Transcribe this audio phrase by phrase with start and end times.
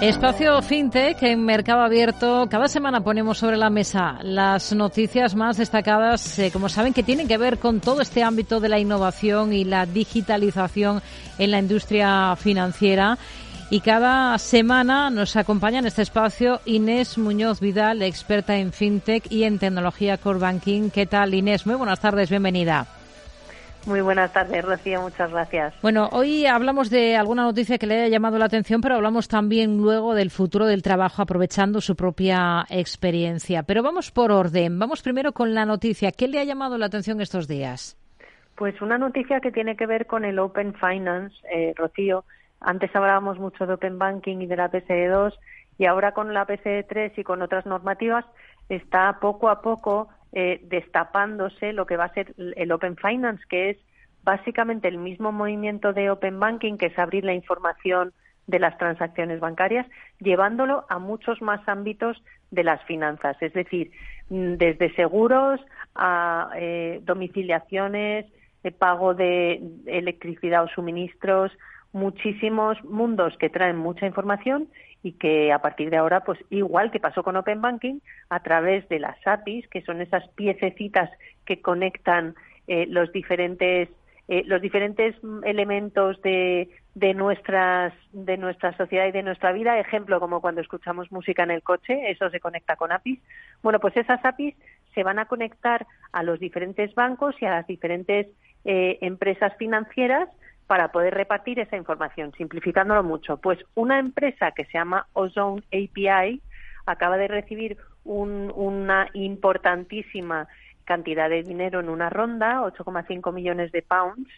[0.00, 2.46] Espacio FinTech en Mercado Abierto.
[2.50, 7.26] Cada semana ponemos sobre la mesa las noticias más destacadas, eh, como saben, que tienen
[7.26, 11.00] que ver con todo este ámbito de la innovación y la digitalización
[11.38, 13.16] en la industria financiera.
[13.70, 19.44] Y cada semana nos acompaña en este espacio Inés Muñoz Vidal, experta en FinTech y
[19.44, 20.90] en tecnología Core Banking.
[20.90, 21.66] ¿Qué tal, Inés?
[21.66, 22.86] Muy buenas tardes, bienvenida.
[23.86, 25.80] Muy buenas tardes, Rocío, muchas gracias.
[25.80, 29.78] Bueno, hoy hablamos de alguna noticia que le haya llamado la atención, pero hablamos también
[29.78, 33.62] luego del futuro del trabajo aprovechando su propia experiencia.
[33.62, 34.80] Pero vamos por orden.
[34.80, 36.10] Vamos primero con la noticia.
[36.10, 37.96] ¿Qué le ha llamado la atención estos días?
[38.56, 42.24] Pues una noticia que tiene que ver con el Open Finance, eh, Rocío.
[42.60, 45.38] Antes hablábamos mucho de Open Banking y de la PCE 2
[45.78, 48.24] y ahora con la PCE 3 y con otras normativas
[48.68, 53.70] está poco a poco eh, destapándose lo que va a ser el Open Finance, que
[53.70, 53.78] es
[54.22, 58.12] básicamente el mismo movimiento de Open Banking, que es abrir la información
[58.46, 59.86] de las transacciones bancarias,
[60.20, 63.92] llevándolo a muchos más ámbitos de las finanzas, es decir,
[64.28, 65.58] mm, desde seguros
[65.94, 68.26] a eh, domiciliaciones,
[68.62, 71.50] eh, pago de electricidad o suministros,
[71.96, 74.68] muchísimos mundos que traen mucha información
[75.02, 78.86] y que a partir de ahora, pues igual que pasó con Open Banking, a través
[78.88, 81.10] de las APIs, que son esas piececitas
[81.46, 82.34] que conectan
[82.66, 83.88] eh, los diferentes
[84.28, 90.18] eh, los diferentes elementos de, de nuestras de nuestra sociedad y de nuestra vida, ejemplo
[90.18, 93.20] como cuando escuchamos música en el coche, eso se conecta con APIs.
[93.62, 94.56] Bueno, pues esas APIs
[94.94, 98.26] se van a conectar a los diferentes bancos y a las diferentes
[98.64, 100.28] eh, empresas financieras
[100.66, 103.36] para poder repartir esa información, simplificándolo mucho.
[103.36, 106.42] Pues una empresa que se llama Ozone API
[106.86, 110.48] acaba de recibir una importantísima
[110.84, 114.28] cantidad de dinero en una ronda, 8,5 millones de pounds.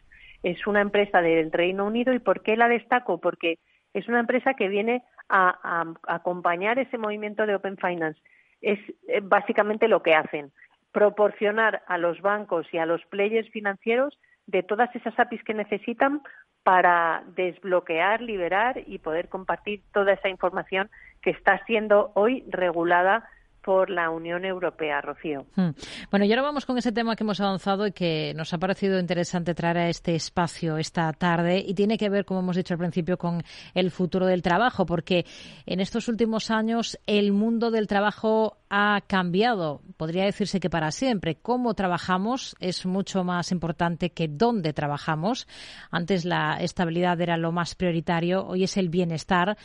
[0.42, 3.18] Es una empresa del Reino Unido y ¿por qué la destaco?
[3.20, 3.58] Porque
[3.92, 8.20] es una empresa que viene a, a acompañar ese movimiento de Open Finance.
[8.62, 10.52] Es eh, básicamente lo que hacen,
[10.92, 16.22] proporcionar a los bancos y a los players financieros de todas esas APIs que necesitan
[16.64, 20.91] para desbloquear, liberar y poder compartir toda esa información
[21.22, 23.28] que está siendo hoy regulada
[23.69, 25.44] por la Unión Europea, Rocío.
[25.54, 25.72] Hmm.
[26.10, 28.98] Bueno, y ahora vamos con ese tema que hemos avanzado y que nos ha parecido
[28.98, 32.78] interesante traer a este espacio esta tarde y tiene que ver, como hemos dicho al
[32.78, 33.42] principio, con
[33.75, 35.26] el futuro del trabajo, porque
[35.66, 41.36] en estos últimos años el mundo del trabajo ha cambiado, podría decirse que para siempre.
[41.36, 45.46] Cómo trabajamos es mucho más importante que dónde trabajamos.
[45.90, 49.56] Antes la estabilidad era lo más prioritario, hoy es el bienestar.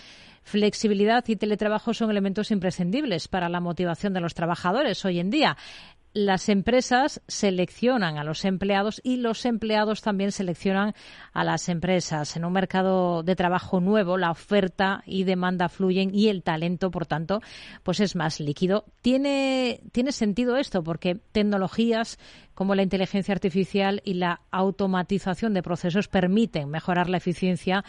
[0.43, 5.55] Flexibilidad y teletrabajo son elementos imprescindibles para la motivación de los trabajadores hoy en día
[6.13, 10.94] las empresas seleccionan a los empleados y los empleados también seleccionan
[11.34, 12.35] a las empresas.
[12.35, 17.07] En un mercado de trabajo nuevo, la oferta y demanda fluyen y el talento, por
[17.07, 17.41] tanto,
[17.81, 18.85] pues es más líquido.
[19.01, 22.19] Tiene, tiene sentido esto porque tecnologías
[22.53, 27.84] como la inteligencia artificial y la automatización de procesos permiten mejorar la eficiencia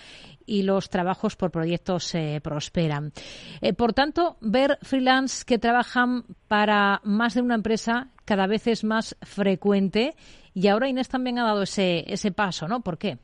[0.47, 3.13] y los trabajos por proyectos se prosperan.
[3.61, 8.85] Eh, por tanto, ver freelance que trabajan para más de una empresa cada vez es
[8.85, 10.15] más frecuente
[10.55, 12.81] y ahora Inés también ha dado ese, ese paso, ¿no?
[12.81, 13.19] ¿Por qué?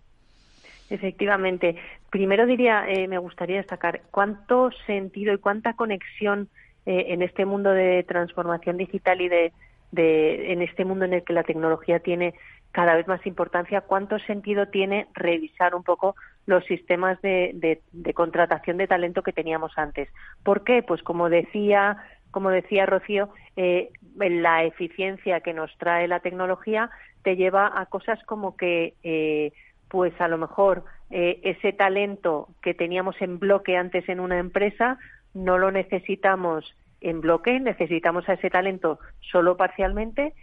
[0.91, 1.77] Efectivamente.
[2.11, 6.49] Primero diría, eh, me gustaría destacar cuánto sentido y cuánta conexión
[6.87, 9.53] eh, en este mundo de transformación digital y de,
[9.93, 12.35] de, en este mundo en el que la tecnología tiene
[12.73, 16.15] cada vez más importancia, cuánto sentido tiene revisar un poco
[16.47, 20.09] los sistemas de, de, contratación de talento que teníamos antes.
[20.43, 20.83] ¿Por qué?
[20.83, 21.99] Pues como decía,
[22.31, 26.91] como decía Rocío, eh, la eficiencia que nos trae la tecnología
[27.23, 29.53] te lleva a cosas como que, eh,
[29.89, 34.99] pues a lo mejor eh, ese talento que teníamos en bloque antes en una empresa
[35.35, 40.35] no lo necesitamos en bloque, necesitamos a ese talento solo parcialmente,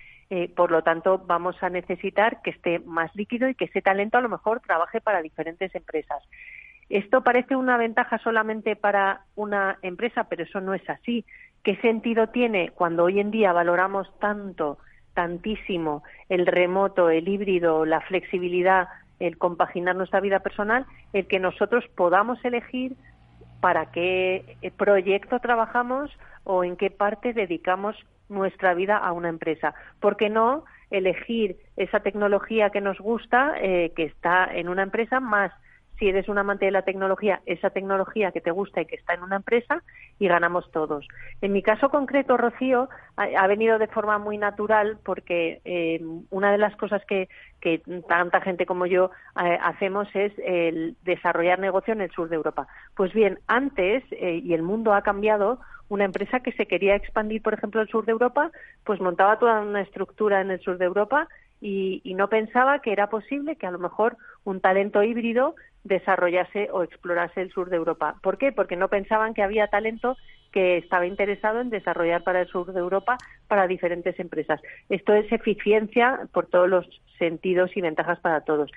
[0.55, 4.21] por lo tanto vamos a necesitar que esté más líquido y que ese talento a
[4.21, 6.21] lo mejor trabaje para diferentes empresas.
[6.89, 11.25] Esto parece una ventaja solamente para una empresa, pero eso no es así.
[11.63, 14.77] ¿Qué sentido tiene cuando hoy en día valoramos tanto,
[15.13, 18.88] tantísimo el remoto, el híbrido, la flexibilidad,
[19.19, 22.95] el compaginar nuestra vida personal, el que nosotros podamos elegir
[23.59, 26.12] para qué proyecto trabajamos
[26.44, 27.95] o en qué parte dedicamos
[28.30, 29.74] nuestra vida a una empresa.
[30.00, 35.19] ¿Por qué no elegir esa tecnología que nos gusta, eh, que está en una empresa,
[35.19, 35.51] más
[35.97, 39.13] si eres un amante de la tecnología, esa tecnología que te gusta y que está
[39.13, 39.83] en una empresa
[40.19, 41.07] y ganamos todos.
[41.41, 46.57] En mi caso concreto, Rocío, ha, venido de forma muy natural porque eh, una de
[46.57, 47.29] las cosas que,
[47.61, 49.11] que tanta gente como yo
[49.44, 52.67] eh, hacemos es el desarrollar negocio en el sur de Europa.
[52.95, 55.59] Pues bien, antes, eh, y el mundo ha cambiado,
[55.89, 58.51] una empresa que se quería expandir, por ejemplo, el sur de Europa,
[58.83, 61.27] pues montaba toda una estructura en el sur de Europa
[61.61, 65.55] y, y, no pensaba que era posible que a lo mejor un talento híbrido
[65.88, 68.16] desarrollase o explorase el sur de Europa.
[68.22, 68.51] ¿Por qué?
[68.51, 70.18] Porque no pensaban que había talento
[70.51, 73.18] que estaba interesado en desarrollar para el sur de Europa
[73.48, 74.62] para diferentes empresas.
[74.89, 78.72] Esto es eficiencia por todos los sentidos y ventajas para todos.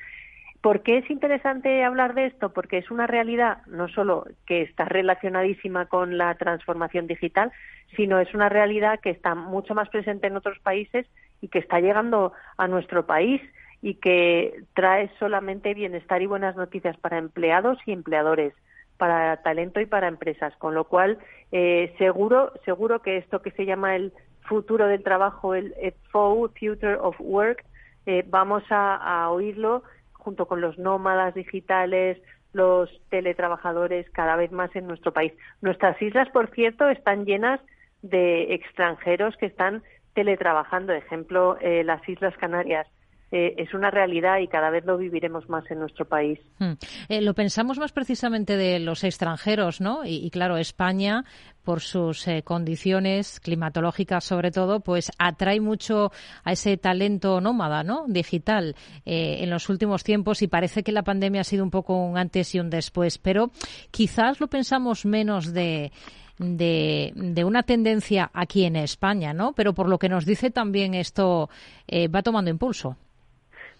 [0.61, 2.53] ¿Por qué es interesante hablar de esto?
[2.53, 7.51] Porque es una realidad no solo que está relacionadísima con la transformación digital,
[7.97, 11.07] sino es una realidad que está mucho más presente en otros países
[11.41, 13.41] y que está llegando a nuestro país
[13.82, 18.55] y que trae solamente bienestar y buenas noticias para empleados y empleadores,
[18.99, 20.55] para talento y para empresas.
[20.56, 21.19] Con lo cual,
[21.53, 24.12] eh, seguro, seguro que esto que se llama el
[24.43, 25.75] futuro del trabajo, el,
[26.11, 27.65] FOU, Future of Work,
[28.06, 32.21] eh, vamos a, oírlo junto con los nómadas digitales,
[32.53, 35.33] los teletrabajadores cada vez más en nuestro país.
[35.62, 37.61] Nuestras islas, por cierto, están llenas
[38.03, 39.83] de extranjeros que están
[40.15, 40.93] teletrabajando.
[40.93, 42.87] Ejemplo, eh, las Islas Canarias
[43.32, 46.41] eh, es una realidad y cada vez lo viviremos más en nuestro país.
[46.59, 46.73] Hmm.
[47.09, 50.05] Eh, lo pensamos más precisamente de los extranjeros, ¿no?
[50.05, 51.25] Y, claro, España,
[51.62, 56.11] por sus eh, condiciones climatológicas sobre todo, pues atrae mucho
[56.43, 58.06] a ese talento nómada, ¿no?
[58.09, 58.75] Digital
[59.05, 62.55] en los últimos tiempos y parece que la pandemia ha sido un poco un antes
[62.55, 63.50] y un después, pero
[63.91, 65.93] quizás lo pensamos menos de
[66.38, 69.53] de, de, una tendencia aquí en España, ¿no?
[69.53, 71.50] Pero por lo que nos dice también esto
[71.93, 72.97] va tomando impulso.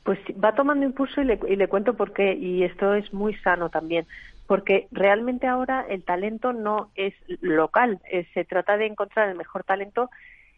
[0.03, 3.35] Pues va tomando impulso y le, y le cuento por qué, y esto es muy
[3.37, 4.07] sano también,
[4.51, 9.63] porque realmente ahora el talento no es local, eh, se trata de encontrar el mejor
[9.63, 10.11] talento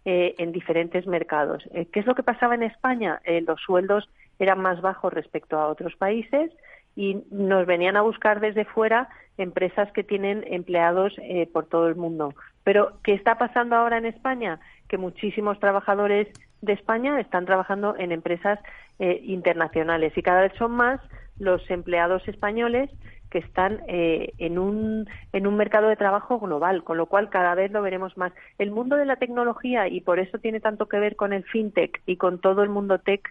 [0.06, 1.62] eh, en diferentes mercados.
[1.75, 3.21] Eh, ¿Qué es lo que pasaba en España?
[3.47, 4.09] los sueldos
[4.39, 6.50] eran más bajos respecto a otros países
[6.97, 11.15] y nos venían a buscar desde fuera empresas que tienen empleados
[11.53, 12.35] por todo el mundo.
[12.65, 14.59] Pero, ¿qué está pasando ahora en España?
[14.88, 16.29] Que muchísimos trabajadores
[16.62, 18.59] de España están trabajando en empresas
[18.99, 21.00] eh, internacionales y cada vez son más
[21.38, 22.88] los empleados españoles
[23.31, 27.55] que están eh, en, un, en un mercado de trabajo global, con lo cual cada
[27.55, 28.32] vez lo veremos más.
[28.59, 32.00] El mundo de la tecnología, y por eso tiene tanto que ver con el fintech
[32.06, 33.23] y con todo el mundo tech,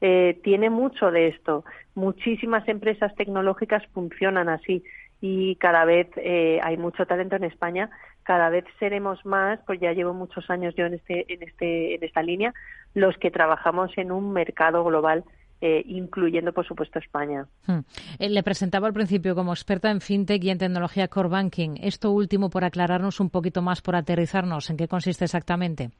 [0.00, 1.64] eh, tiene mucho de esto.
[1.96, 4.84] Muchísimas empresas tecnológicas funcionan así
[5.20, 7.90] y cada vez eh, hay mucho talento en España.
[8.22, 12.04] Cada vez seremos más, pues ya llevo muchos años yo en este, en este, en
[12.04, 12.54] esta línea,
[12.94, 15.24] los que trabajamos en un mercado global.
[15.60, 17.44] Eh, incluyendo, por supuesto, España.
[17.66, 17.80] Hmm.
[18.20, 21.78] Eh, le presentaba al principio como experta en fintech y en tecnología core banking.
[21.82, 25.90] Esto último, por aclararnos un poquito más, por aterrizarnos, ¿en qué consiste exactamente?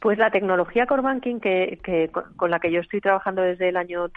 [0.00, 3.76] Pues la tecnología core banking que, que, con la que yo estoy trabajando desde el
[3.76, 4.08] año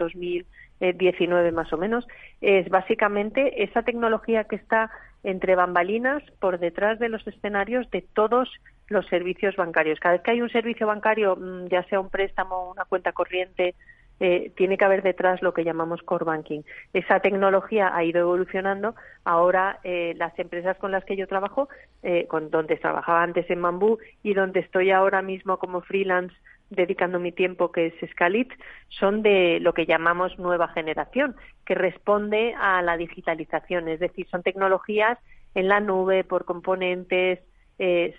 [0.80, 2.08] 2019 más o menos
[2.42, 4.92] es básicamente esa tecnología que está
[5.24, 8.50] entre bambalinas por detrás de los escenarios de todos
[8.88, 10.00] los servicios bancarios.
[10.00, 13.74] Cada vez que hay un servicio bancario, mm, ya sea un préstamo, una cuenta corriente,
[14.20, 16.62] eh, tiene que haber detrás lo que llamamos core banking.
[16.94, 18.96] Esa tecnología ha ido evolucionando.
[19.26, 21.68] Ahora eh, las empresas con las que yo trabajo,
[22.04, 26.36] eh, con donde trabajaba antes en Mambú y donde estoy ahora mismo como freelance
[26.70, 28.52] dedicando mi tiempo, que es Scalit,
[28.90, 31.36] son de lo que llamamos nueva generación,
[31.66, 35.18] que responde a la digitalización, es decir, son tecnologías
[35.54, 37.40] en la nube por componentes,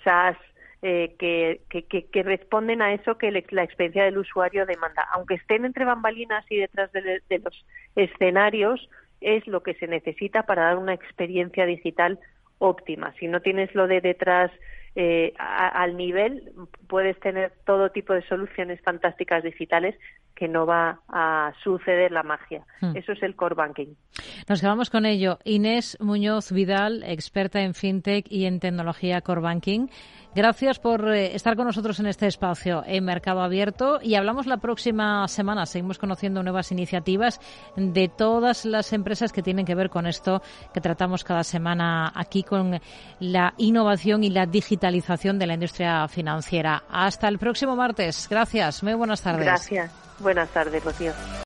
[0.05, 0.37] SaaS,
[0.83, 5.09] eh, que, que, responden a eso que la experiencia del usuario demanda.
[5.13, 7.67] Aunque estén entre bambalinas y detrás de, los
[7.97, 8.89] escenarios,
[9.21, 12.21] es lo que se necesita para dar una experiencia digital
[12.59, 13.15] óptima.
[13.19, 14.53] Si no tienes lo de detrás
[14.95, 16.53] eh, al nivel,
[16.89, 19.95] puedes tener todo tipo de soluciones fantásticas digitales
[20.37, 22.65] que no va a suceder la magia.
[22.81, 22.95] Hmm.
[22.95, 23.95] Eso es el core banking.
[24.49, 25.39] Nos quedamos con ello.
[25.45, 29.89] Inés Muñoz Vidal, experta en fintech y en tecnología core banking.
[30.35, 34.59] Gracias por eh, estar con nosotros en este espacio en Mercado Abierto y hablamos la
[34.59, 35.65] próxima semana.
[35.65, 37.41] Seguimos conociendo nuevas iniciativas
[37.75, 40.43] de todas las empresas que tienen que ver con esto
[40.75, 42.79] que tratamos cada semana aquí con
[43.21, 46.56] la innovación y la digitalización de la industria financiera.
[46.91, 48.27] Hasta el próximo martes.
[48.31, 48.83] Gracias.
[48.83, 49.45] Muy buenas tardes.
[49.45, 49.91] Gracias.
[50.19, 51.13] Buenas tardes, Rocío.